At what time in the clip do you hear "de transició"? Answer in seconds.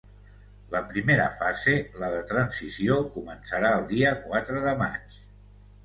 2.15-2.99